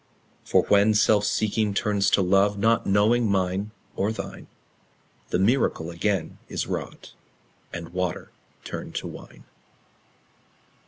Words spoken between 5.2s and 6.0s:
The miracle